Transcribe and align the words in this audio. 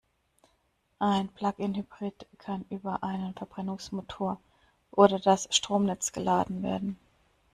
Ein 0.97 1.27
Plug-in-Hybrid 1.29 2.25
kann 2.39 2.65
über 2.71 3.03
einen 3.03 3.35
Verbrennungsmotor 3.35 4.41
oder 4.89 5.19
das 5.19 5.47
Stromnetz 5.51 6.11
geladen 6.11 6.63
werden. 6.63 6.97